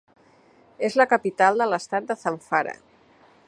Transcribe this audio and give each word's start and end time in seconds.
És 0.87 0.95
la 1.01 1.07
capital 1.11 1.61
de 1.63 1.67
l'estat 1.73 2.11
de 2.13 2.17
Zamfara. 2.25 2.75